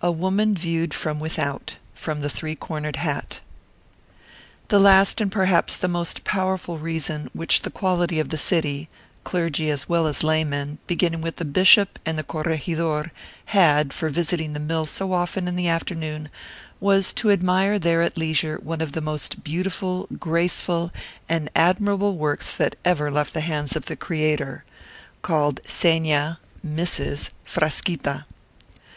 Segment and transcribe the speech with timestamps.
[0.00, 3.40] A WOMAN VIEWED FROM WITHOUT From 'The Three Cornered Hat'
[4.66, 8.88] The last and perhaps the most powerful reason which the quality of the city
[9.22, 13.12] clergy as well as laymen, beginning with the bishop and the corregidor
[13.54, 16.28] had for visiting the mill so often in the afternoon,
[16.80, 20.90] was to admire there at leisure one of the most beautiful, graceful,
[21.28, 24.64] and admirable works that ever left the hands of the Creator:
[25.22, 28.24] called Seña [Mrs.] Frasquita.